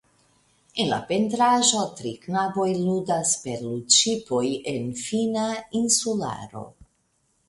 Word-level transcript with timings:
En 0.83 0.87
la 0.91 0.97
pentraĵo 1.09 1.81
tri 1.99 2.13
knaboj 2.23 2.65
ludas 2.77 3.33
per 3.43 3.61
ludŝipoj 3.65 4.41
en 4.73 4.89
finna 5.03 5.45
insularo. 5.81 6.65